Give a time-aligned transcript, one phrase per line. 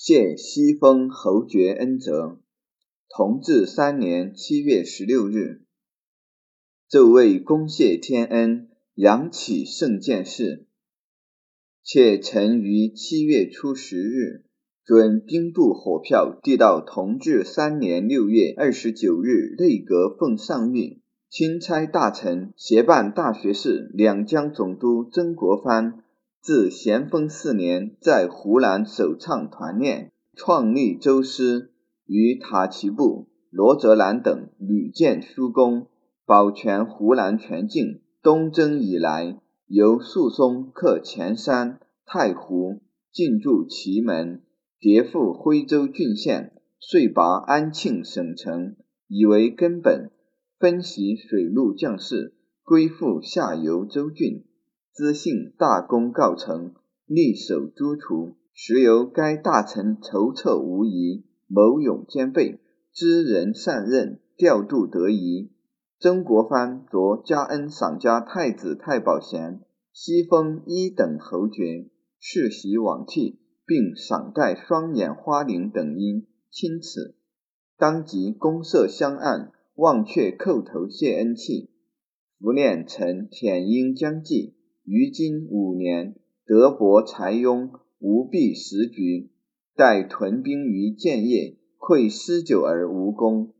[0.00, 2.38] 谢西风侯爵恩泽，
[3.08, 5.62] 同治三年七月十六日，
[6.88, 10.68] 奏为公谢天恩，扬启圣见事。
[11.82, 14.44] 且臣于七月初十日，
[14.84, 26.04] 准兵部火票递到同治三年六月二十九日内阁奉上谕，钦差大臣协办大学士两江总督曾国藩。
[26.48, 31.72] 自咸丰四年，在湖南首倡团练，创立周师，
[32.06, 35.88] 与塔奇布、罗泽兰等屡建殊功，
[36.24, 38.00] 保全湖南全境。
[38.22, 42.80] 东征以来，由肃松克黔山、太湖，
[43.12, 44.40] 进驻祁门，
[44.80, 48.74] 迭复徽州郡县，遂拔安庆省城，
[49.06, 50.10] 以为根本，
[50.58, 52.32] 分析水陆将士，
[52.64, 54.46] 归附下游州郡。
[54.98, 56.74] 资信大功告成，
[57.06, 62.58] 力守诸厨，实由该大臣筹策无疑，谋勇兼备，
[62.92, 65.52] 知人善任，调度得宜。
[66.00, 69.60] 曾国藩着加恩赏加太子太保衔，
[69.92, 71.88] 西封一等侯爵，
[72.18, 77.14] 世袭罔替，并赏戴双眼花翎等因钦此，
[77.76, 81.70] 当即公设香案，忘却叩头谢恩契。
[82.40, 84.57] 伏念臣舔缨将计。
[84.90, 86.14] 于今五年，
[86.46, 89.28] 德薄才庸，无弊时局。
[89.76, 93.52] 待屯兵于建业，溃失久而无功。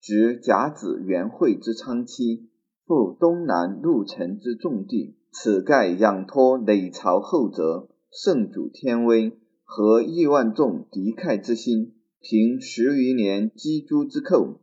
[0.00, 2.46] 执甲子元会之昌期，
[2.86, 5.16] 复东南陆城之重地。
[5.32, 11.94] 此盖仰托累朝后泽，圣主天威，和亿万众敌忾之心。
[12.20, 14.60] 凭十余年积诸之寇，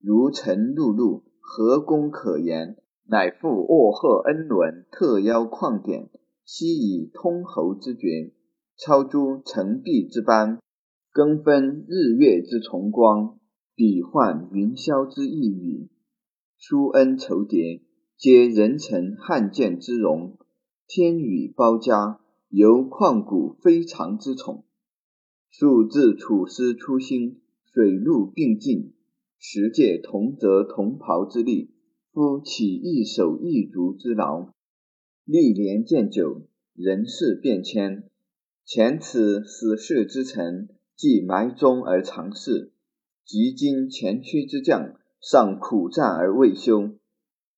[0.00, 2.76] 如尘碌碌，何功可言？
[3.10, 6.10] 乃复沃赫恩伦，特邀旷典，
[6.44, 8.34] 悉以通侯之爵，
[8.76, 10.58] 超诸成璧之班，
[11.10, 13.38] 更分日月之崇光，
[13.74, 15.88] 比换云霄之异语，
[16.58, 17.80] 殊恩酬迭，
[18.18, 20.36] 皆人臣罕见之荣，
[20.86, 22.20] 天宇包嘉，
[22.50, 24.64] 犹旷古非常之宠。
[25.48, 27.40] 数自处师初兴，
[27.72, 28.92] 水陆并进，
[29.38, 31.70] 十界同泽同袍之力。
[32.18, 34.48] 夫起一手一足之劳，
[35.24, 36.42] 历年渐久，
[36.74, 38.10] 人事变迁。
[38.64, 42.72] 前此死事之臣，既埋忠而藏事；
[43.24, 46.90] 及今前驱之将，尚苦战而未休。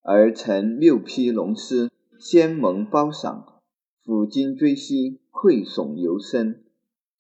[0.03, 3.63] 而臣六匹龙师，先蒙褒赏，
[4.05, 6.65] 抚今追昔，愧悚犹深。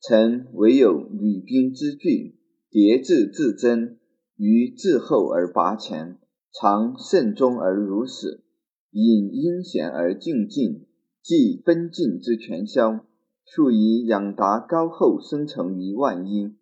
[0.03, 2.37] 臣唯有履兵之具，
[2.71, 3.99] 迭至自珍，
[4.37, 6.19] 于自后而拔前。
[6.53, 8.43] 常慎终而如始，
[8.91, 10.87] 引阴险而静静，
[11.23, 13.05] 即奔进之全消。
[13.45, 16.55] 数以养达高厚，生成于万一。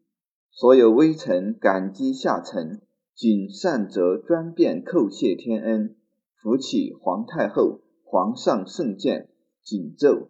[0.50, 2.80] 所有微臣感激下臣，
[3.14, 5.96] 谨善则专便叩谢天恩，
[6.40, 9.28] 扶起皇太后、皇上圣鉴，
[9.62, 10.28] 谨奏。